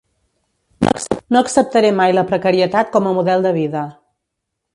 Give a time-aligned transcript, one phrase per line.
[1.35, 3.85] No acceptaré mai la precarietat com a model de vida.